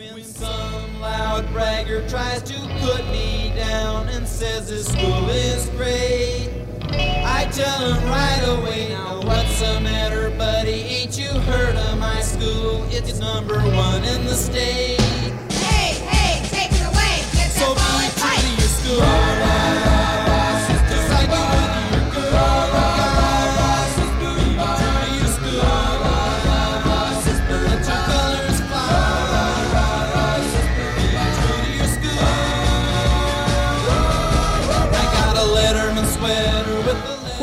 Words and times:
When 0.00 0.24
some 0.24 0.98
loud 0.98 1.52
bragger 1.52 2.08
tries 2.08 2.42
to 2.44 2.54
put 2.80 3.04
me 3.08 3.52
down 3.54 4.08
and 4.08 4.26
says 4.26 4.70
this 4.70 4.86
school 4.86 5.28
is 5.28 5.68
great, 5.76 6.48
I 6.90 7.46
tell 7.52 7.92
him 7.92 8.08
right 8.08 8.58
away, 8.58 8.88
now 8.88 9.20
what's 9.20 9.60
the 9.60 9.78
matter, 9.82 10.30
buddy? 10.38 10.70
Ain't 10.70 11.18
you 11.18 11.28
heard 11.40 11.76
of 11.76 11.98
my 11.98 12.18
school? 12.22 12.82
It's 12.88 13.18
number 13.18 13.58
one 13.58 14.02
in 14.04 14.24
the 14.24 14.36
state. 14.36 14.99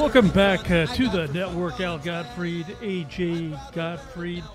Welcome 0.08 0.30
back 0.30 0.72
uh, 0.72 0.86
to 0.86 1.10
the 1.10 1.28
network. 1.34 1.82
Al 1.82 1.98
Gottfried, 1.98 2.66
AJ 2.80 3.74
Gottfried, 3.74 4.46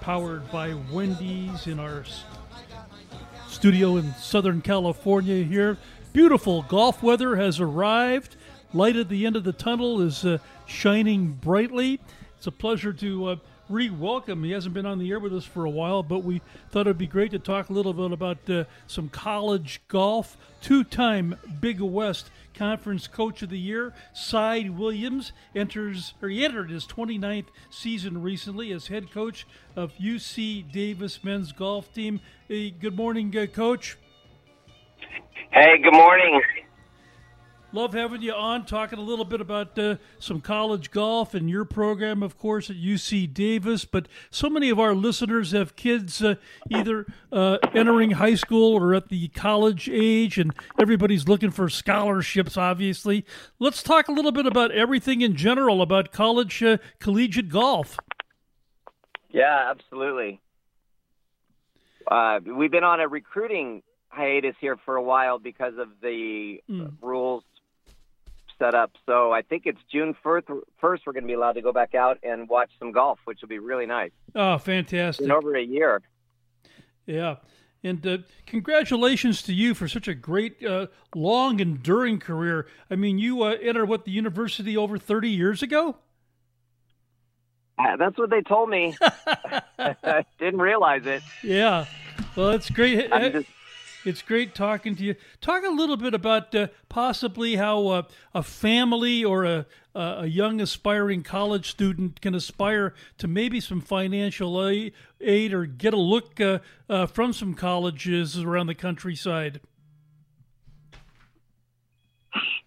powered 0.00 0.50
by 0.50 0.72
Wendy's 0.90 1.66
in 1.66 1.78
our 1.78 2.02
studio 3.46 3.98
in 3.98 4.14
Southern 4.14 4.62
California 4.62 5.44
here. 5.44 5.76
Beautiful 6.14 6.62
golf 6.62 7.02
weather 7.02 7.36
has 7.36 7.60
arrived. 7.60 8.36
Light 8.72 8.96
at 8.96 9.10
the 9.10 9.26
end 9.26 9.36
of 9.36 9.44
the 9.44 9.52
tunnel 9.52 10.00
is 10.00 10.24
uh, 10.24 10.38
shining 10.64 11.32
brightly. 11.32 12.00
It's 12.38 12.46
a 12.46 12.50
pleasure 12.50 12.94
to 12.94 13.26
uh, 13.26 13.36
re 13.68 13.90
welcome. 13.90 14.42
He 14.44 14.52
hasn't 14.52 14.72
been 14.72 14.86
on 14.86 14.98
the 14.98 15.10
air 15.10 15.20
with 15.20 15.34
us 15.34 15.44
for 15.44 15.66
a 15.66 15.70
while, 15.70 16.02
but 16.02 16.20
we 16.20 16.40
thought 16.70 16.86
it'd 16.86 16.96
be 16.96 17.06
great 17.06 17.32
to 17.32 17.38
talk 17.38 17.68
a 17.68 17.72
little 17.74 17.92
bit 17.92 18.12
about 18.12 18.48
uh, 18.48 18.64
some 18.86 19.10
college 19.10 19.82
golf. 19.88 20.38
Two 20.62 20.82
time 20.82 21.36
Big 21.60 21.82
West 21.82 22.30
Conference 22.54 23.06
Coach 23.06 23.42
of 23.42 23.50
the 23.50 23.58
Year, 23.58 23.92
Cy 24.12 24.68
Williams, 24.68 25.32
enters 25.54 26.14
or 26.22 26.28
he 26.28 26.44
entered 26.44 26.70
his 26.70 26.86
29th 26.86 27.46
season 27.70 28.22
recently 28.22 28.72
as 28.72 28.88
head 28.88 29.10
coach 29.10 29.46
of 29.76 29.94
UC 29.94 30.70
Davis 30.70 31.22
men's 31.24 31.52
golf 31.52 31.92
team. 31.92 32.20
Hey, 32.48 32.70
good 32.70 32.96
morning, 32.96 33.36
uh, 33.36 33.46
Coach. 33.46 33.98
Hey, 35.50 35.78
good 35.82 35.94
morning. 35.94 36.40
Love 37.74 37.94
having 37.94 38.20
you 38.20 38.34
on, 38.34 38.66
talking 38.66 38.98
a 38.98 39.02
little 39.02 39.24
bit 39.24 39.40
about 39.40 39.78
uh, 39.78 39.96
some 40.18 40.42
college 40.42 40.90
golf 40.90 41.32
and 41.32 41.48
your 41.48 41.64
program, 41.64 42.22
of 42.22 42.36
course, 42.36 42.68
at 42.68 42.76
UC 42.76 43.32
Davis. 43.32 43.86
But 43.86 44.08
so 44.30 44.50
many 44.50 44.68
of 44.68 44.78
our 44.78 44.94
listeners 44.94 45.52
have 45.52 45.74
kids 45.74 46.22
uh, 46.22 46.34
either 46.70 47.06
uh, 47.32 47.56
entering 47.74 48.10
high 48.12 48.34
school 48.34 48.74
or 48.74 48.94
at 48.94 49.08
the 49.08 49.28
college 49.28 49.88
age, 49.90 50.36
and 50.36 50.52
everybody's 50.78 51.26
looking 51.26 51.50
for 51.50 51.70
scholarships, 51.70 52.58
obviously. 52.58 53.24
Let's 53.58 53.82
talk 53.82 54.08
a 54.08 54.12
little 54.12 54.32
bit 54.32 54.44
about 54.44 54.70
everything 54.72 55.22
in 55.22 55.34
general 55.34 55.80
about 55.80 56.12
college 56.12 56.62
uh, 56.62 56.76
collegiate 57.00 57.48
golf. 57.48 57.96
Yeah, 59.30 59.70
absolutely. 59.70 60.40
Uh, 62.06 62.40
we've 62.44 62.70
been 62.70 62.84
on 62.84 63.00
a 63.00 63.08
recruiting 63.08 63.82
hiatus 64.10 64.54
here 64.60 64.76
for 64.84 64.96
a 64.96 65.02
while 65.02 65.38
because 65.38 65.78
of 65.78 65.88
the 66.02 66.60
Mm. 66.68 66.92
rules 67.00 67.44
set 68.62 68.74
up. 68.74 68.92
So 69.06 69.32
I 69.32 69.42
think 69.42 69.64
it's 69.66 69.80
June 69.90 70.14
first. 70.22 70.46
First, 70.80 71.02
we're 71.06 71.12
going 71.12 71.24
to 71.24 71.28
be 71.28 71.34
allowed 71.34 71.54
to 71.54 71.62
go 71.62 71.72
back 71.72 71.94
out 71.94 72.18
and 72.22 72.48
watch 72.48 72.70
some 72.78 72.92
golf, 72.92 73.18
which 73.24 73.40
will 73.40 73.48
be 73.48 73.58
really 73.58 73.86
nice. 73.86 74.12
Oh, 74.34 74.58
fantastic. 74.58 75.24
been 75.24 75.32
over 75.32 75.56
a 75.56 75.62
year. 75.62 76.02
Yeah. 77.06 77.36
And 77.84 78.06
uh, 78.06 78.18
congratulations 78.46 79.42
to 79.42 79.52
you 79.52 79.74
for 79.74 79.88
such 79.88 80.06
a 80.06 80.14
great, 80.14 80.64
uh, 80.64 80.86
long, 81.16 81.58
enduring 81.58 82.20
career. 82.20 82.68
I 82.88 82.94
mean, 82.94 83.18
you 83.18 83.42
uh, 83.42 83.56
entered 83.60 83.86
what 83.86 84.04
the 84.04 84.12
university 84.12 84.76
over 84.76 84.98
30 84.98 85.30
years 85.30 85.62
ago? 85.62 85.96
Uh, 87.76 87.96
That's 87.96 88.16
what 88.16 88.30
they 88.30 88.42
told 88.42 88.70
me. 88.70 88.96
I 89.78 90.24
didn't 90.38 90.60
realize 90.60 91.06
it. 91.06 91.22
Yeah. 91.42 91.86
Well, 92.36 92.52
that's 92.52 92.70
great. 92.70 93.10
It's 94.04 94.22
great 94.22 94.54
talking 94.54 94.96
to 94.96 95.04
you. 95.04 95.14
Talk 95.40 95.64
a 95.64 95.70
little 95.70 95.96
bit 95.96 96.12
about 96.12 96.52
uh, 96.54 96.68
possibly 96.88 97.56
how 97.56 97.86
uh, 97.86 98.02
a 98.34 98.42
family 98.42 99.24
or 99.24 99.44
a, 99.44 99.66
a 99.94 100.26
young 100.26 100.60
aspiring 100.60 101.22
college 101.22 101.70
student 101.70 102.20
can 102.20 102.34
aspire 102.34 102.94
to 103.18 103.28
maybe 103.28 103.60
some 103.60 103.80
financial 103.80 104.66
aid 105.20 105.52
or 105.52 105.66
get 105.66 105.94
a 105.94 105.98
look 105.98 106.40
uh, 106.40 106.58
uh, 106.88 107.06
from 107.06 107.32
some 107.32 107.54
colleges 107.54 108.38
around 108.38 108.66
the 108.66 108.74
countryside. 108.74 109.60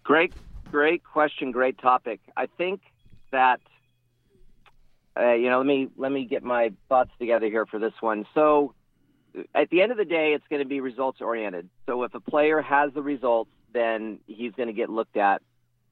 Great, 0.02 0.32
great 0.70 1.04
question. 1.04 1.50
Great 1.50 1.76
topic. 1.78 2.20
I 2.36 2.46
think 2.46 2.80
that 3.30 3.60
uh, 5.18 5.32
you 5.32 5.50
know. 5.50 5.58
Let 5.58 5.66
me 5.66 5.88
let 5.96 6.12
me 6.12 6.26
get 6.26 6.42
my 6.42 6.72
thoughts 6.88 7.10
together 7.18 7.46
here 7.46 7.66
for 7.66 7.78
this 7.78 7.94
one. 8.00 8.26
So, 8.34 8.74
at 9.54 9.70
the 9.70 9.82
end 9.82 9.92
of 9.92 9.98
the 9.98 10.04
day, 10.04 10.32
it's 10.34 10.46
going 10.48 10.62
to 10.62 10.68
be 10.68 10.80
results 10.80 11.20
oriented. 11.20 11.68
So, 11.86 12.02
if 12.04 12.14
a 12.14 12.20
player 12.20 12.60
has 12.60 12.92
the 12.92 13.02
results, 13.02 13.50
then 13.72 14.20
he's 14.26 14.52
going 14.52 14.68
to 14.68 14.72
get 14.72 14.88
looked 14.88 15.16
at. 15.16 15.42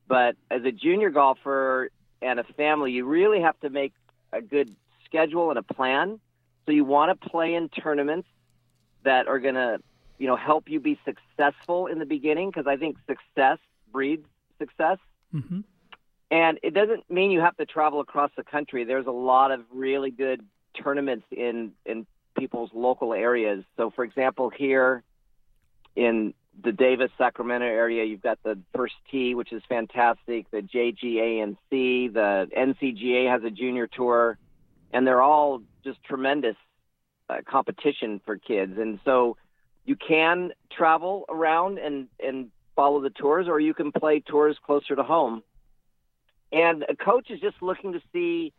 But 0.06 0.37
as 0.50 0.65
a 0.65 0.72
junior 0.72 1.10
golfer 1.10 1.91
and 2.22 2.38
a 2.38 2.44
family, 2.44 2.93
you 2.93 3.04
really 3.04 3.41
have 3.41 3.59
to 3.60 3.71
make 3.71 3.93
a 4.33 4.41
good 4.41 4.75
schedule 5.04 5.50
and 5.50 5.59
a 5.59 5.62
plan. 5.62 6.21
So, 6.66 6.72
you 6.72 6.84
want 6.84 7.21
to 7.21 7.28
play 7.28 7.54
in 7.54 7.69
tournaments 7.69 8.28
that 9.04 9.28
are 9.28 9.38
going 9.38 9.54
to 9.54 9.78
you 10.19 10.27
know 10.27 10.37
help 10.37 10.69
you 10.69 10.81
be 10.81 10.99
successful 11.04 11.87
in 11.87 11.99
the 11.99 12.06
beginning 12.06 12.50
because 12.50 12.66
I 12.66 12.77
think 12.77 12.97
success 13.06 13.59
breeds 13.93 14.27
success. 14.59 14.99
hmm 15.31 15.60
And 16.31 16.59
it 16.62 16.75
doesn't 16.75 17.10
mean 17.10 17.31
you 17.31 17.41
have 17.41 17.56
to 17.56 17.66
travel 17.66 18.00
across 18.00 18.31
the 18.37 18.44
country. 18.44 18.84
There's 18.84 19.06
a 19.06 19.12
lot 19.12 19.50
of 19.50 19.60
really 19.72 20.10
good 20.10 20.43
tournaments 20.75 21.27
in 21.31 21.72
in 21.84 22.06
people's 22.37 22.71
local 22.75 23.15
areas. 23.15 23.65
So, 23.77 23.91
for 23.91 24.05
example, 24.05 24.50
here 24.50 25.03
in 25.97 26.34
the 26.62 26.72
Davis 26.72 27.11
Sacramento 27.19 27.67
area, 27.67 28.05
you've 28.05 28.22
got 28.22 28.39
the 28.43 28.59
First 28.75 28.95
Tee, 29.11 29.34
which 29.34 29.53
is 29.53 29.62
fantastic. 29.69 30.50
The 30.50 30.62
JGANC, 30.62 31.56
the 32.12 32.49
NCGA 32.56 33.31
has 33.31 33.43
a 33.45 33.50
junior 33.50 33.87
tour, 33.87 34.39
and 34.93 35.06
they're 35.06 35.22
all 35.22 35.62
just 35.83 36.03
tremendous 36.05 36.56
uh, 37.28 37.39
competition 37.47 38.21
for 38.25 38.37
kids. 38.37 38.78
And 38.78 39.01
so, 39.05 39.37
you 39.84 39.97
can 39.97 40.53
travel 40.71 41.25
around 41.28 41.78
and 41.78 42.09
and 42.19 42.51
follow 42.75 43.01
the 43.01 43.11
tours, 43.11 43.47
or 43.49 43.61
you 43.61 43.75
can 43.75 43.93
play 43.93 44.21
tours 44.21 44.56
closer 44.65 44.97
to 44.97 45.03
home. 45.03 45.43
And 46.53 46.84
a 46.89 46.97
coach 46.97 47.31
is 47.31 47.41
just 47.41 47.56
looking 47.62 47.93
to 47.93 48.01
see 48.12 48.53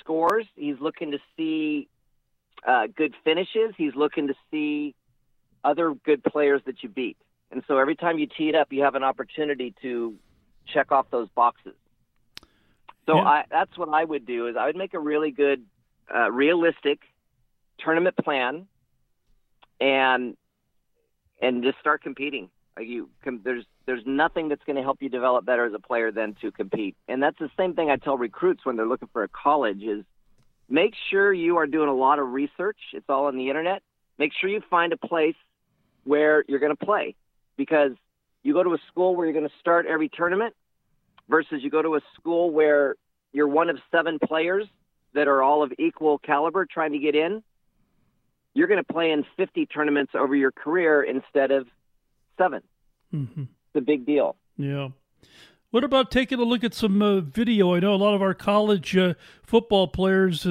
scores. 0.00 0.46
He's 0.54 0.76
looking 0.80 1.12
to 1.12 1.18
see 1.36 1.88
uh, 2.66 2.86
good 2.94 3.14
finishes. 3.24 3.74
He's 3.76 3.94
looking 3.94 4.28
to 4.28 4.34
see 4.50 4.94
other 5.64 5.94
good 5.94 6.22
players 6.22 6.62
that 6.66 6.82
you 6.82 6.88
beat. 6.88 7.16
And 7.50 7.62
so 7.66 7.78
every 7.78 7.96
time 7.96 8.18
you 8.18 8.26
tee 8.26 8.48
it 8.48 8.54
up, 8.54 8.72
you 8.72 8.82
have 8.82 8.94
an 8.94 9.04
opportunity 9.04 9.74
to 9.82 10.14
check 10.66 10.92
off 10.92 11.06
those 11.10 11.28
boxes. 11.30 11.74
So 13.06 13.16
Yeah. 13.16 13.22
I, 13.22 13.44
that's 13.50 13.76
what 13.76 13.88
I 13.88 14.04
would 14.04 14.26
do 14.26 14.48
is 14.48 14.56
I 14.56 14.66
would 14.66 14.76
make 14.76 14.94
a 14.94 14.98
really 14.98 15.30
good, 15.30 15.64
uh, 16.12 16.30
realistic 16.30 17.00
tournament 17.78 18.16
plan, 18.16 18.66
and 19.80 20.36
and 21.40 21.62
just 21.62 21.78
start 21.78 22.02
competing. 22.02 22.48
Like 22.76 22.88
you, 22.88 23.10
com- 23.22 23.42
there's 23.44 23.64
there's 23.86 24.02
nothing 24.06 24.48
that's 24.48 24.64
going 24.64 24.76
to 24.76 24.82
help 24.82 25.02
you 25.02 25.08
develop 25.08 25.44
better 25.44 25.66
as 25.66 25.74
a 25.74 25.78
player 25.78 26.10
than 26.10 26.34
to 26.40 26.50
compete. 26.50 26.96
And 27.08 27.22
that's 27.22 27.38
the 27.38 27.50
same 27.56 27.74
thing 27.74 27.90
I 27.90 27.96
tell 27.96 28.16
recruits 28.16 28.64
when 28.64 28.76
they're 28.76 28.86
looking 28.86 29.08
for 29.12 29.22
a 29.22 29.28
college 29.28 29.82
is 29.82 30.04
make 30.68 30.94
sure 31.10 31.32
you 31.32 31.56
are 31.58 31.66
doing 31.66 31.88
a 31.88 31.94
lot 31.94 32.18
of 32.18 32.32
research. 32.32 32.78
It's 32.92 33.06
all 33.08 33.26
on 33.26 33.36
the 33.36 33.48
internet. 33.48 33.82
Make 34.18 34.32
sure 34.40 34.48
you 34.50 34.62
find 34.70 34.92
a 34.92 34.96
place 34.96 35.36
where 36.04 36.44
you're 36.48 36.58
going 36.58 36.74
to 36.74 36.84
play 36.84 37.14
because 37.56 37.92
you 38.42 38.52
go 38.52 38.62
to 38.62 38.74
a 38.74 38.78
school 38.88 39.16
where 39.16 39.26
you're 39.26 39.34
going 39.34 39.48
to 39.48 39.54
start 39.60 39.86
every 39.86 40.08
tournament 40.08 40.54
versus 41.28 41.62
you 41.62 41.70
go 41.70 41.82
to 41.82 41.96
a 41.96 42.00
school 42.14 42.50
where 42.50 42.94
you're 43.32 43.48
one 43.48 43.68
of 43.68 43.78
seven 43.90 44.18
players 44.24 44.66
that 45.14 45.28
are 45.28 45.42
all 45.42 45.62
of 45.62 45.72
equal 45.78 46.18
caliber 46.18 46.66
trying 46.66 46.92
to 46.92 46.98
get 46.98 47.14
in. 47.14 47.42
You're 48.54 48.68
going 48.68 48.82
to 48.82 48.92
play 48.92 49.10
in 49.10 49.24
50 49.36 49.66
tournaments 49.66 50.12
over 50.14 50.34
your 50.34 50.52
career 50.52 51.02
instead 51.02 51.50
of 51.50 51.66
seven. 52.38 52.62
hmm 53.10 53.24
It's 53.34 53.76
a 53.76 53.80
big 53.80 54.06
deal. 54.06 54.36
Yeah. 54.56 54.88
What 55.76 55.84
about 55.84 56.10
taking 56.10 56.38
a 56.38 56.42
look 56.42 56.64
at 56.64 56.72
some 56.72 57.02
uh, 57.02 57.20
video? 57.20 57.74
I 57.74 57.80
know 57.80 57.92
a 57.92 57.96
lot 57.96 58.14
of 58.14 58.22
our 58.22 58.32
college 58.32 58.96
uh, 58.96 59.12
football 59.42 59.86
players 59.86 60.46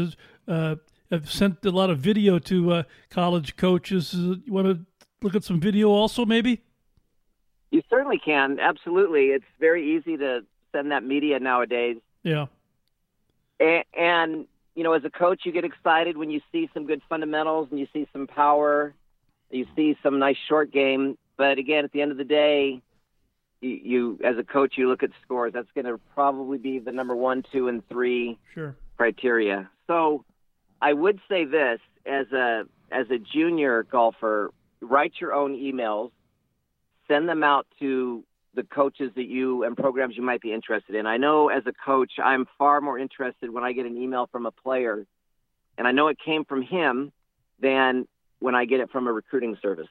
uh, 0.48 0.75
have 1.10 1.31
sent 1.31 1.66
a 1.66 1.72
lot 1.72 1.89
of 1.89 1.98
video 1.98 2.38
to 2.38 2.72
uh, 2.72 2.83
college 3.10 3.56
coaches. 3.56 4.13
Uh, 4.13 4.36
you 4.45 4.54
want 4.54 4.68
to 4.68 4.86
look 5.24 5.33
at 5.33 5.44
some 5.44 5.60
video 5.60 5.89
also, 5.89 6.27
maybe? 6.27 6.62
You 7.72 7.81
certainly 7.89 8.19
can. 8.24 8.60
Absolutely. 8.60 9.30
It's 9.30 9.45
very 9.60 9.98
easy 9.98 10.16
to 10.16 10.42
send 10.72 10.92
that 10.92 11.04
media 11.04 11.39
nowadays. 11.39 11.98
Yeah. 12.21 12.45
And, 13.60 13.83
and 13.98 14.48
you 14.75 14.83
know, 14.83 14.94
as 14.94 15.06
a 15.06 15.10
coach, 15.10 15.42
you 15.44 15.51
get 15.51 15.66
excited 15.66 16.18
when 16.18 16.30
you 16.30 16.39
see 16.51 16.69
some 16.71 16.86
good 16.86 17.01
fundamentals 17.10 17.69
and 17.71 17.80
you 17.80 17.88
see 17.94 18.07
some 18.13 18.28
power 18.28 18.94
You 19.50 19.66
see 19.75 19.98
some 20.04 20.19
nice 20.19 20.38
short 20.48 20.71
game, 20.71 21.18
but 21.36 21.57
again, 21.57 21.83
at 21.83 21.92
the 21.94 22.04
end 22.04 22.12
of 22.12 22.18
the 22.18 22.24
day, 22.24 22.83
you, 23.66 24.20
as 24.24 24.38
a 24.38 24.44
coach, 24.44 24.74
you 24.78 24.88
look 24.88 25.04
at 25.04 25.10
scores. 25.24 25.54
That's 25.54 25.68
going 25.74 25.86
to 25.86 26.00
probably 26.14 26.58
be 26.58 26.80
the 26.80 26.92
number 26.92 27.16
one, 27.16 27.44
two, 27.52 27.68
and 27.68 27.88
three 27.90 28.38
Sure. 28.54 28.76
criteria. 28.98 29.70
So 29.88 30.24
I 30.82 30.94
would 30.94 31.20
say 31.30 31.46
this 31.46 31.80
as 32.06 32.32
a 32.32 32.66
as 32.92 33.10
a 33.10 33.18
junior 33.18 33.84
golfer, 33.84 34.52
write 34.82 35.14
your 35.20 35.34
own 35.34 35.56
emails, 35.56 36.12
send 37.08 37.28
them 37.28 37.44
out 37.44 37.66
to 37.80 38.24
the 38.54 38.64
coaches 38.64 39.12
that 39.16 39.26
you 39.26 39.64
and 39.64 39.76
programs 39.76 40.16
you 40.16 40.22
might 40.24 40.40
be 40.42 40.54
interested 40.54 40.96
in. 40.96 41.06
I 41.06 41.18
know 41.18 41.50
as 41.50 41.64
a 41.66 41.74
coach, 41.74 42.14
I'm 42.24 42.46
far 42.58 42.80
more 42.82 42.98
interested 42.98 43.50
when 43.50 43.64
I 43.64 43.74
get 43.74 43.86
an 43.86 43.98
email 43.98 44.28
from 44.32 44.46
a 44.46 44.52
player 44.52 45.06
and 45.78 45.88
I 45.88 45.92
know 45.92 46.08
it 46.08 46.18
came 46.24 46.46
from 46.46 46.62
him 46.62 47.12
than 47.60 48.08
when 48.40 48.56
I 48.56 48.66
get 48.66 48.80
it 48.80 48.92
from 48.92 49.08
a 49.08 49.12
recruiting 49.12 49.58
service. 49.62 49.90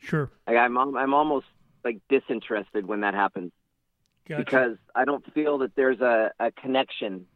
Sure. 0.00 0.30
Like 0.46 0.56
I'm 0.56 0.76
I'm 0.78 1.14
almost 1.14 1.46
like 1.84 1.98
disinterested 2.08 2.86
when 2.86 3.00
that 3.00 3.14
happens 3.14 3.52
Gotcha. 4.28 4.44
because 4.44 4.76
I 4.94 5.04
don't 5.04 5.24
feel 5.32 5.58
that 5.58 5.74
there's 5.74 6.00
a, 6.00 6.32
a 6.38 6.50
connection 6.52 7.26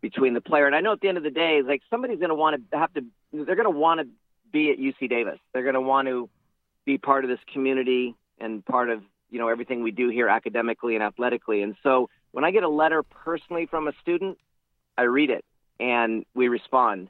between 0.00 0.34
the 0.34 0.40
player. 0.40 0.66
And 0.66 0.74
I 0.74 0.80
know 0.80 0.92
at 0.92 1.00
the 1.00 1.08
end 1.08 1.16
of 1.16 1.24
the 1.24 1.30
day, 1.30 1.62
like 1.62 1.82
somebody's 1.88 2.18
going 2.18 2.30
to 2.30 2.34
want 2.34 2.70
to 2.70 2.78
have 2.78 2.92
to, 2.94 3.04
they're 3.32 3.56
going 3.56 3.64
to 3.64 3.78
want 3.78 4.00
to 4.00 4.08
be 4.52 4.70
at 4.70 4.78
UC 4.78 5.08
Davis. 5.08 5.38
They're 5.52 5.62
going 5.62 5.74
to 5.74 5.80
want 5.80 6.08
to 6.08 6.28
be 6.84 6.98
part 6.98 7.24
of 7.24 7.30
this 7.30 7.40
community 7.52 8.14
and 8.38 8.64
part 8.64 8.90
of, 8.90 9.02
you 9.30 9.38
know, 9.38 9.48
everything 9.48 9.82
we 9.82 9.90
do 9.90 10.08
here 10.08 10.28
academically 10.28 10.94
and 10.94 11.02
athletically. 11.02 11.62
And 11.62 11.74
so 11.82 12.10
when 12.32 12.44
I 12.44 12.50
get 12.50 12.62
a 12.64 12.68
letter 12.68 13.02
personally 13.02 13.66
from 13.66 13.88
a 13.88 13.92
student, 14.02 14.38
I 14.98 15.02
read 15.02 15.30
it 15.30 15.44
and 15.80 16.24
we 16.34 16.48
respond. 16.48 17.08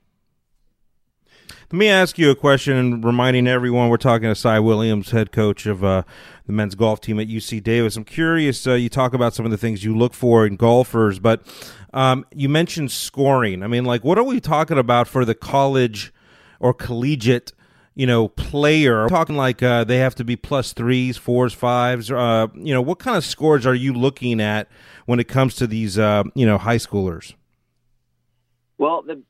Let 1.73 1.79
me 1.79 1.89
ask 1.89 2.19
you 2.19 2.31
a 2.31 2.37
question, 2.37 3.01
reminding 3.01 3.47
everyone 3.47 3.89
we're 3.89 3.97
talking 3.97 4.29
to 4.29 4.35
Cy 4.35 4.59
Williams, 4.59 5.13
head 5.13 5.33
coach 5.33 5.65
of 5.65 5.83
uh, 5.83 6.03
the 6.47 6.53
men's 6.53 6.75
golf 6.75 7.01
team 7.01 7.19
at 7.19 7.27
UC 7.27 7.63
Davis. 7.63 7.97
I'm 7.97 8.05
curious, 8.05 8.67
uh, 8.67 8.75
you 8.75 8.91
talk 8.91 9.15
about 9.15 9.33
some 9.33 9.47
of 9.47 9.51
the 9.51 9.57
things 9.57 9.83
you 9.83 9.97
look 9.97 10.13
for 10.13 10.47
in 10.47 10.57
golfers, 10.57 11.19
but 11.19 11.43
um, 11.95 12.27
you 12.35 12.51
mentioned 12.51 12.93
scoring. 12.93 13.63
I 13.63 13.67
mean, 13.67 13.87
like, 13.87 14.05
what 14.05 14.19
are 14.19 14.25
we 14.25 14.41
talking 14.41 14.77
about 14.77 15.09
for 15.09 15.25
the 15.25 15.35
college 15.35 16.13
or 16.61 16.75
collegiate? 16.75 17.53
You 17.95 18.09
know, 18.09 18.27
player. 18.29 19.03
We're 19.03 19.09
talking 19.09 19.37
like 19.37 19.63
uh, 19.63 19.85
they 19.85 19.99
have 19.99 20.17
to 20.17 20.25
be 20.25 20.35
plus 20.35 20.73
threes, 20.73 21.17
fours, 21.17 21.55
fives. 21.55 22.11
Uh, 22.11 22.49
you 22.55 22.75
know, 22.75 22.83
what 22.83 22.99
kind 22.99 23.17
of 23.17 23.25
scores 23.25 23.65
are 23.67 23.75
you 23.75 23.93
looking 23.93 24.41
at 24.41 24.69
when 25.07 25.21
it 25.21 25.29
comes 25.29 25.55
to 25.57 25.69
these, 25.69 25.97
uh, 25.97 26.25
you 26.35 26.45
know, 26.45 26.59
high 26.59 26.79
schoolers? 26.79 27.35
Well, 28.79 29.03
the 29.03 29.23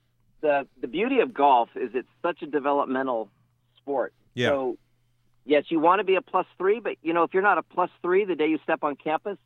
the 0.45 0.67
the 0.83 0.87
beauty 0.87 1.21
of 1.21 1.33
golf 1.33 1.71
is 1.75 1.91
it's 1.95 2.09
such 2.23 2.43
a 2.43 2.47
developmental 2.47 3.31
sport. 3.79 4.13
Yeah. 4.35 4.49
So, 4.49 4.77
yes, 5.47 5.65
you 5.71 5.81
want 5.81 6.01
to 6.01 6.05
be 6.05 6.17
a 6.17 6.21
plus 6.23 6.47
three, 6.59 6.81
but 6.81 6.97
you 7.03 7.15
know 7.15 7.23
if 7.23 7.33
you're 7.33 7.43
not 7.43 7.57
a 7.57 7.63
plus 7.63 7.91
three 8.03 8.27
the 8.27 8.35
day 8.37 8.49
you 8.49 8.59
step 8.63 8.85
on 8.85 8.95
campus, 8.95 9.39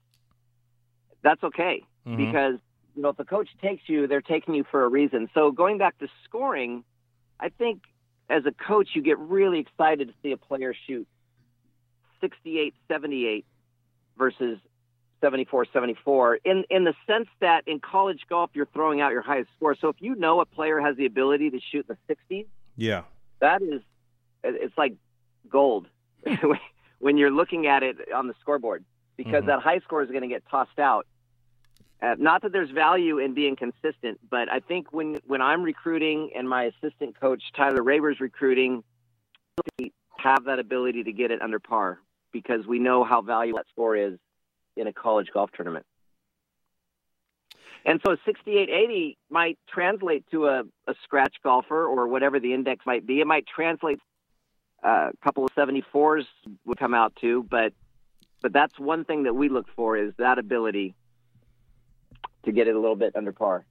that's 1.22 1.42
okay 1.44 1.84
Mhm. 2.04 2.16
because 2.16 2.58
you 2.96 3.02
know 3.02 3.10
if 3.10 3.18
a 3.20 3.24
coach 3.24 3.48
takes 3.62 3.88
you, 3.88 4.08
they're 4.08 4.20
taking 4.20 4.54
you 4.54 4.64
for 4.64 4.84
a 4.84 4.88
reason. 4.88 5.30
So 5.34 5.52
going 5.52 5.78
back 5.78 5.96
to 5.98 6.08
scoring, 6.24 6.82
I 7.38 7.48
think 7.50 7.82
as 8.28 8.44
a 8.44 8.52
coach 8.52 8.88
you 8.94 9.00
get 9.02 9.18
really 9.20 9.60
excited 9.60 10.08
to 10.08 10.14
see 10.22 10.32
a 10.32 10.36
player 10.36 10.74
shoot 10.86 11.06
68, 12.20 12.74
78 12.88 13.46
versus 14.16 14.58
74 15.20 15.66
74 15.72 16.36
in 16.44 16.64
in 16.70 16.84
the 16.84 16.94
sense 17.06 17.28
that 17.40 17.62
in 17.66 17.80
college 17.80 18.22
golf 18.28 18.50
you're 18.54 18.68
throwing 18.72 19.00
out 19.00 19.12
your 19.12 19.22
highest 19.22 19.50
score 19.56 19.74
so 19.74 19.88
if 19.88 19.96
you 20.00 20.14
know 20.14 20.40
a 20.40 20.46
player 20.46 20.80
has 20.80 20.96
the 20.96 21.06
ability 21.06 21.50
to 21.50 21.58
shoot 21.60 21.86
in 21.88 21.96
the 22.08 22.14
60s 22.14 22.46
Yeah. 22.76 23.02
that 23.40 23.62
is 23.62 23.82
it's 24.44 24.76
like 24.78 24.94
gold 25.50 25.86
when 26.98 27.16
you're 27.16 27.30
looking 27.30 27.66
at 27.66 27.82
it 27.82 27.96
on 28.12 28.28
the 28.28 28.34
scoreboard 28.40 28.84
because 29.16 29.42
Mhm. 29.42 29.46
that 29.46 29.60
high 29.60 29.80
score 29.80 30.02
is 30.02 30.10
going 30.10 30.22
to 30.22 30.28
get 30.28 30.42
tossed 30.50 30.78
out 30.78 31.06
uh, 32.00 32.14
not 32.18 32.42
that 32.42 32.52
there's 32.52 32.70
value 32.70 33.18
in 33.18 33.34
being 33.34 33.56
consistent 33.56 34.20
but 34.30 34.48
i 34.50 34.60
think 34.60 34.92
when 34.92 35.16
when 35.26 35.42
i'm 35.42 35.62
recruiting 35.62 36.30
and 36.36 36.48
my 36.48 36.64
assistant 36.64 37.18
coach 37.20 37.42
tyler 37.56 37.82
raber's 37.82 38.20
recruiting 38.20 38.84
have 40.16 40.44
that 40.44 40.58
ability 40.58 41.04
to 41.04 41.12
get 41.12 41.30
it 41.30 41.40
under 41.42 41.58
par 41.58 41.98
because 42.32 42.66
we 42.66 42.78
know 42.78 43.04
how 43.04 43.20
valuable 43.22 43.58
that 43.58 43.66
score 43.70 43.96
is 43.96 44.18
in 44.78 44.86
a 44.86 44.92
college 44.92 45.28
golf 45.32 45.50
tournament. 45.52 45.84
And 47.84 48.00
so 48.04 48.16
6880 48.26 49.16
might 49.30 49.58
translate 49.68 50.24
to 50.30 50.46
a, 50.46 50.62
a 50.86 50.94
scratch 51.04 51.36
golfer 51.42 51.86
or 51.86 52.08
whatever 52.08 52.40
the 52.40 52.52
index 52.52 52.84
might 52.84 53.06
be. 53.06 53.20
It 53.20 53.26
might 53.26 53.46
translate 53.46 54.00
uh, 54.84 55.10
a 55.12 55.24
couple 55.24 55.44
of 55.44 55.54
74s 55.54 56.24
would 56.66 56.78
come 56.78 56.94
out 56.94 57.14
too, 57.16 57.46
but 57.48 57.72
but 58.40 58.52
that's 58.52 58.78
one 58.78 59.04
thing 59.04 59.24
that 59.24 59.34
we 59.34 59.48
look 59.48 59.66
for 59.74 59.96
is 59.96 60.12
that 60.18 60.38
ability 60.38 60.94
to 62.44 62.52
get 62.52 62.68
it 62.68 62.76
a 62.76 62.78
little 62.78 62.94
bit 62.94 63.16
under 63.16 63.32
par. 63.32 63.64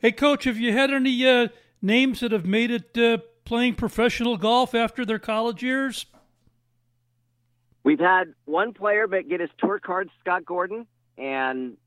Hey, 0.00 0.12
coach, 0.12 0.44
have 0.44 0.58
you 0.58 0.72
had 0.72 0.90
any 0.90 1.26
uh, 1.26 1.48
names 1.80 2.20
that 2.20 2.32
have 2.32 2.44
made 2.44 2.70
it 2.70 2.98
uh, 2.98 3.18
playing 3.44 3.76
professional 3.76 4.36
golf 4.36 4.74
after 4.74 5.06
their 5.06 5.18
college 5.18 5.62
years? 5.62 6.04
We've 7.88 7.98
had 7.98 8.34
one 8.44 8.74
player 8.74 9.06
but 9.06 9.30
get 9.30 9.40
his 9.40 9.48
tour 9.56 9.78
card, 9.78 10.10
Scott 10.20 10.44
Gordon, 10.44 10.86
and 11.16 11.78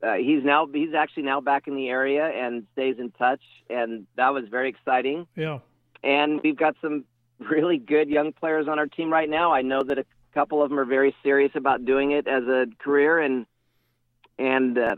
uh, 0.00 0.14
he's 0.14 0.44
now 0.44 0.68
he's 0.72 0.94
actually 0.94 1.24
now 1.24 1.40
back 1.40 1.66
in 1.66 1.74
the 1.74 1.88
area 1.88 2.24
and 2.26 2.64
stays 2.74 2.94
in 3.00 3.10
touch, 3.10 3.40
and 3.68 4.06
that 4.14 4.32
was 4.32 4.44
very 4.48 4.68
exciting. 4.68 5.26
Yeah. 5.34 5.58
And 6.04 6.40
we've 6.44 6.56
got 6.56 6.76
some 6.80 7.06
really 7.40 7.76
good 7.76 8.08
young 8.08 8.32
players 8.32 8.68
on 8.68 8.78
our 8.78 8.86
team 8.86 9.12
right 9.12 9.28
now. 9.28 9.52
I 9.52 9.62
know 9.62 9.82
that 9.82 9.98
a 9.98 10.04
couple 10.32 10.62
of 10.62 10.70
them 10.70 10.78
are 10.78 10.84
very 10.84 11.12
serious 11.24 11.50
about 11.56 11.84
doing 11.84 12.12
it 12.12 12.28
as 12.28 12.44
a 12.44 12.66
career, 12.78 13.18
and 13.18 13.44
and 14.38 14.78
uh, 14.78 14.94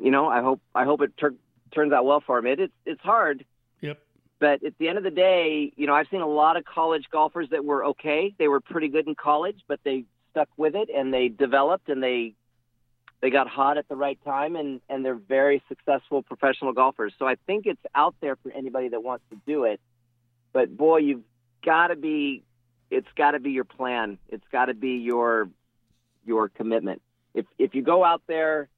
you 0.00 0.10
know 0.10 0.26
I 0.26 0.40
hope 0.40 0.62
I 0.74 0.84
hope 0.84 1.02
it 1.02 1.18
tur- 1.18 1.34
turns 1.74 1.92
out 1.92 2.06
well 2.06 2.22
for 2.26 2.40
them. 2.40 2.50
It, 2.50 2.60
it's 2.60 2.74
it's 2.86 3.02
hard. 3.02 3.44
But 4.44 4.62
at 4.62 4.76
the 4.76 4.90
end 4.90 4.98
of 4.98 5.04
the 5.04 5.10
day, 5.10 5.72
you 5.74 5.86
know, 5.86 5.94
I've 5.94 6.08
seen 6.10 6.20
a 6.20 6.26
lot 6.26 6.58
of 6.58 6.66
college 6.66 7.06
golfers 7.10 7.48
that 7.48 7.64
were 7.64 7.82
okay. 7.86 8.34
They 8.38 8.46
were 8.46 8.60
pretty 8.60 8.88
good 8.88 9.08
in 9.08 9.14
college, 9.14 9.58
but 9.66 9.80
they 9.84 10.04
stuck 10.32 10.50
with 10.58 10.74
it 10.74 10.90
and 10.94 11.14
they 11.14 11.28
developed 11.28 11.88
and 11.88 12.02
they 12.02 12.34
they 13.22 13.30
got 13.30 13.48
hot 13.48 13.78
at 13.78 13.88
the 13.88 13.96
right 13.96 14.22
time 14.22 14.54
and 14.54 14.82
and 14.90 15.02
they're 15.02 15.14
very 15.14 15.62
successful 15.66 16.22
professional 16.22 16.74
golfers. 16.74 17.14
So 17.18 17.26
I 17.26 17.36
think 17.46 17.64
it's 17.64 17.80
out 17.94 18.16
there 18.20 18.36
for 18.36 18.52
anybody 18.52 18.88
that 18.88 19.02
wants 19.02 19.24
to 19.30 19.40
do 19.46 19.64
it. 19.64 19.80
But 20.52 20.76
boy, 20.76 20.98
you've 20.98 21.24
got 21.64 21.86
to 21.86 21.96
be 21.96 22.42
it's 22.90 23.08
got 23.16 23.30
to 23.30 23.40
be 23.40 23.52
your 23.52 23.64
plan. 23.64 24.18
It's 24.28 24.46
got 24.52 24.66
to 24.66 24.74
be 24.74 24.98
your 24.98 25.48
your 26.26 26.50
commitment. 26.50 27.00
If 27.32 27.46
if 27.56 27.74
you 27.74 27.80
go 27.80 28.04
out 28.04 28.20
there 28.26 28.68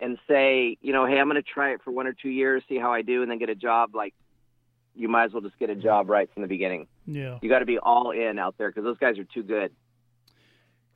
and 0.00 0.18
say, 0.28 0.76
you 0.82 0.92
know, 0.92 1.06
hey, 1.06 1.18
I'm 1.18 1.30
going 1.30 1.42
to 1.42 1.50
try 1.50 1.72
it 1.72 1.80
for 1.82 1.92
one 1.92 2.06
or 2.06 2.12
two 2.12 2.28
years, 2.28 2.62
see 2.68 2.76
how 2.76 2.92
I 2.92 3.00
do, 3.00 3.22
and 3.22 3.30
then 3.30 3.38
get 3.38 3.48
a 3.48 3.54
job, 3.54 3.94
like 3.94 4.12
you 4.94 5.08
might 5.08 5.24
as 5.24 5.32
well 5.32 5.42
just 5.42 5.58
get 5.58 5.70
a 5.70 5.74
job 5.74 6.08
right 6.08 6.32
from 6.32 6.42
the 6.42 6.48
beginning. 6.48 6.86
Yeah. 7.06 7.38
You 7.42 7.48
got 7.48 7.60
to 7.60 7.66
be 7.66 7.78
all 7.78 8.10
in 8.10 8.38
out 8.38 8.56
there 8.58 8.70
because 8.70 8.84
those 8.84 8.98
guys 8.98 9.18
are 9.18 9.24
too 9.24 9.42
good. 9.42 9.72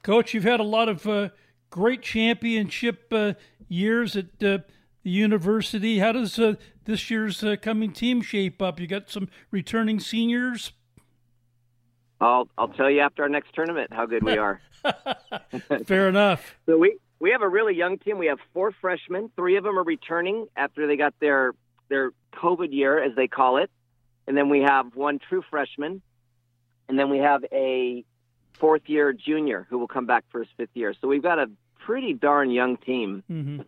Coach, 0.02 0.32
you've 0.34 0.44
had 0.44 0.60
a 0.60 0.64
lot 0.64 0.88
of 0.88 1.06
uh, 1.06 1.30
great 1.70 2.02
championship 2.02 3.12
uh, 3.12 3.34
years 3.68 4.16
at 4.16 4.26
uh, 4.42 4.58
the 5.02 5.10
university. 5.10 5.98
How 5.98 6.12
does 6.12 6.38
uh, 6.38 6.54
this 6.84 7.10
year's 7.10 7.42
uh, 7.42 7.56
coming 7.60 7.92
team 7.92 8.22
shape 8.22 8.62
up? 8.62 8.80
You 8.80 8.86
got 8.86 9.10
some 9.10 9.28
returning 9.50 10.00
seniors. 10.00 10.72
I'll 12.20 12.48
I'll 12.58 12.68
tell 12.68 12.90
you 12.90 13.00
after 13.00 13.22
our 13.22 13.28
next 13.28 13.54
tournament 13.54 13.92
how 13.92 14.06
good 14.06 14.24
we 14.24 14.38
are. 14.38 14.60
Fair 15.86 16.08
enough. 16.08 16.56
So 16.66 16.76
we 16.76 16.98
we 17.20 17.30
have 17.30 17.42
a 17.42 17.48
really 17.48 17.74
young 17.74 17.98
team. 17.98 18.18
We 18.18 18.26
have 18.26 18.38
four 18.52 18.72
freshmen. 18.80 19.30
Three 19.36 19.56
of 19.56 19.64
them 19.64 19.78
are 19.78 19.84
returning 19.84 20.46
after 20.56 20.86
they 20.86 20.96
got 20.96 21.14
their 21.20 21.52
their 21.88 22.10
COVID 22.34 22.72
year, 22.72 23.02
as 23.02 23.14
they 23.16 23.28
call 23.28 23.58
it, 23.58 23.70
and 24.28 24.36
then 24.36 24.50
we 24.50 24.60
have 24.60 24.94
one 24.94 25.18
true 25.18 25.42
freshman, 25.50 26.02
and 26.88 26.98
then 26.98 27.08
we 27.08 27.18
have 27.18 27.44
a 27.50 28.04
fourth 28.52 28.82
year 28.86 29.12
junior 29.12 29.66
who 29.70 29.78
will 29.78 29.88
come 29.88 30.06
back 30.06 30.24
for 30.30 30.40
his 30.40 30.48
fifth 30.56 30.74
year. 30.74 30.94
So 31.00 31.08
we've 31.08 31.22
got 31.22 31.38
a 31.38 31.50
pretty 31.80 32.12
darn 32.12 32.50
young 32.50 32.76
team, 32.76 33.24
hmm 33.26 33.62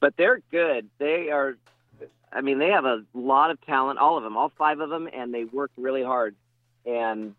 but 0.00 0.14
they're 0.16 0.40
good. 0.50 0.88
They 0.98 1.30
are. 1.30 1.56
I 2.32 2.40
mean, 2.42 2.58
they 2.58 2.70
have 2.70 2.84
a 2.84 3.02
lot 3.14 3.50
of 3.50 3.60
talent, 3.62 3.98
all 3.98 4.18
of 4.18 4.24
them, 4.24 4.36
all 4.36 4.52
five 4.58 4.80
of 4.80 4.90
them, 4.90 5.08
and 5.12 5.32
they 5.32 5.44
work 5.44 5.70
really 5.76 6.02
hard. 6.02 6.34
And 6.84 7.34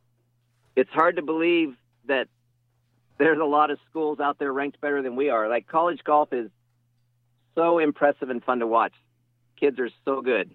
it's 0.76 0.90
hard 0.90 1.18
to 1.18 1.22
believe 1.22 1.76
that 2.08 2.28
there's 3.20 3.40
a 3.40 3.46
lot 3.46 3.70
of 3.70 3.80
schools 3.90 4.20
out 4.20 4.40
there 4.40 4.52
ranked 4.52 4.82
better 4.82 5.02
than 5.02 5.16
we 5.16 5.30
are. 5.30 5.50
Like 5.50 5.68
college 5.68 6.04
golf 6.04 6.34
is 6.34 6.50
so 7.54 7.80
impressive 7.80 8.30
and 8.30 8.44
fun 8.44 8.60
to 8.60 8.68
watch. 8.68 8.94
Kids 9.60 9.80
are 9.80 9.90
so 10.04 10.22
good. 10.22 10.52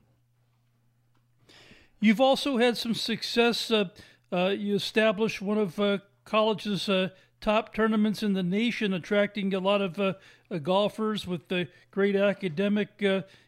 You've 2.02 2.20
also 2.20 2.56
had 2.56 2.76
some 2.76 2.94
success. 2.94 3.70
Uh, 3.70 3.84
uh, 4.32 4.48
you 4.48 4.74
established 4.74 5.40
one 5.40 5.56
of 5.56 5.78
uh, 5.78 5.98
college's 6.24 6.88
uh, 6.88 7.10
top 7.40 7.72
tournaments 7.72 8.24
in 8.24 8.32
the 8.32 8.42
nation, 8.42 8.92
attracting 8.92 9.54
a 9.54 9.60
lot 9.60 9.80
of 9.80 10.00
uh, 10.00 10.14
uh, 10.50 10.58
golfers 10.58 11.28
with 11.28 11.46
the 11.46 11.68
great 11.92 12.16
academic 12.16 12.88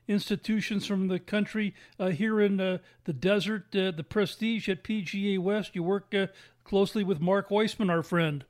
institutions 0.06 0.86
from 0.86 1.08
the 1.08 1.18
country 1.18 1.74
here 1.98 2.40
in 2.40 2.56
the 2.56 2.80
desert. 3.12 3.72
The 3.72 4.06
prestige 4.08 4.68
at 4.68 4.84
PGA 4.84 5.40
West. 5.40 5.74
You 5.74 5.82
work 5.82 6.14
closely 6.62 7.02
with 7.02 7.20
Mark 7.20 7.50
Weissman, 7.50 7.90
our 7.90 8.04
friend. 8.04 8.44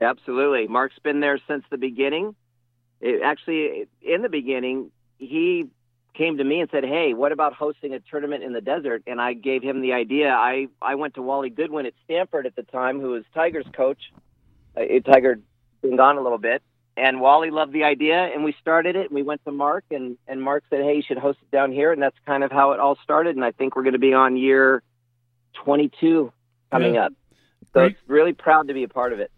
Absolutely. 0.00 0.66
Mark's 0.66 0.98
been 0.98 1.20
there 1.20 1.38
since 1.46 1.64
the 1.70 1.78
beginning. 1.78 2.34
It, 3.00 3.22
actually, 3.22 3.86
in 4.02 4.22
the 4.22 4.28
beginning, 4.28 4.90
he 5.18 5.70
came 6.18 6.36
to 6.38 6.44
me 6.44 6.60
and 6.60 6.68
said, 6.70 6.84
"Hey, 6.84 7.14
what 7.14 7.30
about 7.32 7.54
hosting 7.54 7.94
a 7.94 8.00
tournament 8.00 8.42
in 8.42 8.52
the 8.52 8.60
desert?" 8.60 9.04
And 9.06 9.20
I 9.20 9.32
gave 9.32 9.62
him 9.62 9.80
the 9.80 9.92
idea. 9.94 10.30
I 10.34 10.66
I 10.82 10.96
went 10.96 11.14
to 11.14 11.22
Wally 11.22 11.48
Goodwin 11.48 11.86
at 11.86 11.94
Stanford 12.04 12.44
at 12.44 12.56
the 12.56 12.64
time, 12.64 13.00
who 13.00 13.10
was 13.10 13.24
Tiger's 13.32 13.66
coach. 13.72 14.12
Uh, 14.76 14.82
Tiger 15.04 15.38
been 15.80 15.96
gone 15.96 16.18
a 16.18 16.20
little 16.20 16.38
bit, 16.38 16.60
and 16.96 17.20
Wally 17.20 17.50
loved 17.50 17.72
the 17.72 17.84
idea, 17.84 18.24
and 18.24 18.42
we 18.44 18.52
started 18.60 18.96
it. 18.96 19.06
And 19.06 19.12
we 19.14 19.22
went 19.22 19.44
to 19.44 19.52
Mark, 19.52 19.84
and 19.92 20.18
and 20.26 20.42
Mark 20.42 20.64
said, 20.68 20.82
"Hey, 20.82 20.96
you 20.96 21.02
should 21.02 21.18
host 21.18 21.38
it 21.40 21.50
down 21.52 21.70
here," 21.72 21.92
and 21.92 22.02
that's 22.02 22.18
kind 22.26 22.42
of 22.42 22.50
how 22.50 22.72
it 22.72 22.80
all 22.80 22.96
started. 23.02 23.36
And 23.36 23.44
I 23.44 23.52
think 23.52 23.76
we're 23.76 23.84
going 23.84 23.92
to 23.92 23.98
be 24.00 24.12
on 24.12 24.36
year 24.36 24.82
22 25.54 26.32
coming 26.72 26.94
Yeah. 26.94 27.06
up. 27.06 27.12
So 27.72 27.80
Great. 27.80 27.92
it's 27.92 28.08
really 28.08 28.32
proud 28.32 28.68
to 28.68 28.74
be 28.74 28.82
a 28.82 28.88
part 28.88 29.12
of 29.12 29.20
it. 29.20 29.30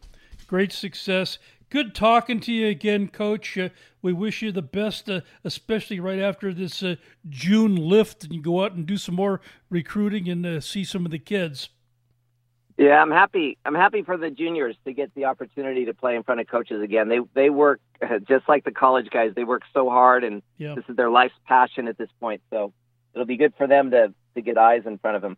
Great 0.47 0.73
success. 0.73 1.39
Good 1.71 1.95
talking 1.95 2.41
to 2.41 2.53
you 2.53 2.67
again, 2.67 3.07
Coach. 3.07 3.57
Uh, 3.57 3.69
we 4.03 4.13
wish 4.13 4.43
you 4.43 4.51
the 4.51 4.61
best, 4.61 5.09
uh, 5.09 5.21
especially 5.45 6.01
right 6.01 6.19
after 6.19 6.53
this 6.53 6.83
uh, 6.83 6.97
June 7.29 7.77
lift, 7.77 8.25
and 8.25 8.35
you 8.35 8.43
go 8.43 8.65
out 8.65 8.73
and 8.73 8.85
do 8.85 8.97
some 8.97 9.15
more 9.15 9.41
recruiting 9.69 10.29
and 10.29 10.45
uh, 10.45 10.61
see 10.61 10.83
some 10.83 11.05
of 11.05 11.13
the 11.13 11.19
kids. 11.19 11.69
Yeah, 12.77 13.01
I'm 13.01 13.13
happy. 13.13 13.57
I'm 13.65 13.75
happy 13.77 14.03
for 14.03 14.17
the 14.17 14.31
juniors 14.31 14.75
to 14.85 14.93
get 14.93 15.15
the 15.15 15.27
opportunity 15.27 15.85
to 15.85 15.95
play 15.95 16.17
in 16.17 16.25
front 16.25 16.41
of 16.41 16.49
coaches 16.49 16.83
again. 16.83 17.09
They 17.09 17.21
they 17.35 17.51
work 17.51 17.81
uh, 18.03 18.19
just 18.19 18.49
like 18.49 18.65
the 18.65 18.73
college 18.73 19.09
guys. 19.11 19.33
They 19.37 19.45
work 19.45 19.63
so 19.73 19.89
hard, 19.89 20.25
and 20.25 20.43
Yeah. 20.59 20.75
this 20.75 20.85
is 20.89 20.97
their 20.97 21.11
life's 21.11 21.35
passion 21.47 21.87
at 21.87 21.99
this 21.99 22.09
point. 22.19 22.41
So 22.51 22.73
it'll 23.15 23.27
be 23.27 23.37
good 23.37 23.55
for 23.57 23.69
them 23.69 23.93
to 23.93 24.13
to 24.35 24.41
get 24.41 24.59
eyes 24.59 24.83
in 24.87 24.99
front 24.99 25.17
of 25.17 25.23
them. 25.23 25.37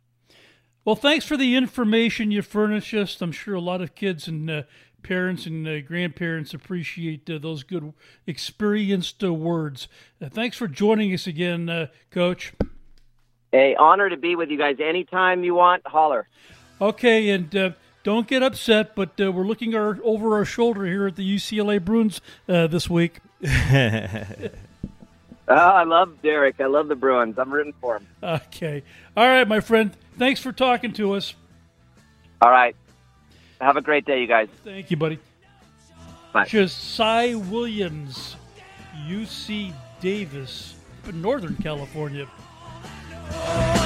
Well, 0.84 0.96
thanks 0.96 1.24
for 1.24 1.36
the 1.36 1.54
information 1.56 2.30
you 2.30 2.42
furnished 2.42 2.94
us. 2.94 3.20
I'm 3.20 3.32
sure 3.32 3.54
a 3.54 3.60
lot 3.60 3.80
of 3.82 3.94
kids 3.94 4.26
and 4.26 4.50
uh, 4.50 4.62
parents 5.02 5.46
and 5.46 5.66
uh, 5.66 5.80
grandparents 5.80 6.54
appreciate 6.54 7.28
uh, 7.28 7.38
those 7.38 7.62
good, 7.62 7.92
experienced 8.26 9.22
uh, 9.22 9.32
words. 9.32 9.88
Uh, 10.20 10.28
thanks 10.28 10.56
for 10.56 10.68
joining 10.68 11.12
us 11.12 11.26
again, 11.26 11.68
uh, 11.68 11.86
Coach. 12.10 12.52
Hey, 13.50 13.74
honor 13.74 14.08
to 14.08 14.16
be 14.16 14.36
with 14.36 14.50
you 14.50 14.58
guys. 14.58 14.76
Anytime 14.80 15.44
you 15.44 15.54
want, 15.54 15.86
holler. 15.86 16.26
Okay, 16.80 17.28
and 17.30 17.54
uh, 17.54 17.70
don't 18.02 18.26
get 18.26 18.42
upset, 18.42 18.94
but 18.94 19.20
uh, 19.20 19.30
we're 19.30 19.46
looking 19.46 19.74
our, 19.74 19.98
over 20.02 20.36
our 20.36 20.44
shoulder 20.44 20.86
here 20.86 21.06
at 21.06 21.16
the 21.16 21.36
UCLA 21.36 21.84
Bruins 21.84 22.20
uh, 22.48 22.66
this 22.66 22.88
week. 22.88 23.20
Oh, 25.48 25.54
I 25.54 25.82
love 25.84 26.22
Derek. 26.22 26.60
I 26.60 26.66
love 26.66 26.88
the 26.88 26.94
Bruins. 26.94 27.38
I'm 27.38 27.52
rooting 27.52 27.74
for 27.80 27.98
them. 27.98 28.06
Okay. 28.22 28.82
All 29.16 29.26
right, 29.26 29.46
my 29.46 29.60
friend. 29.60 29.94
Thanks 30.16 30.40
for 30.40 30.52
talking 30.52 30.92
to 30.94 31.14
us. 31.14 31.34
All 32.40 32.50
right. 32.50 32.76
Have 33.62 33.76
a 33.76 33.80
great 33.80 34.04
day, 34.04 34.20
you 34.20 34.26
guys. 34.26 34.48
Thank 34.64 34.90
you, 34.90 34.96
buddy. 34.96 35.20
Bye. 36.32 36.46
Josiah 36.46 37.38
Williams, 37.38 38.34
UC 39.06 39.72
Davis, 40.00 40.74
Northern 41.12 41.54
California. 41.56 42.26
Oh, 43.30 43.82